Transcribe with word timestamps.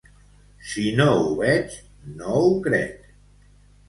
Si 0.69 0.85
no 0.99 1.05
ho 1.17 1.35
veig, 1.41 1.75
no 2.21 2.31
ho 2.39 2.47
crec. 2.69 3.05